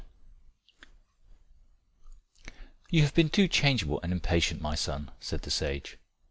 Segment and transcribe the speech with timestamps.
[2.89, 5.99] "You have been too changeable and impatient, my son," said the sage.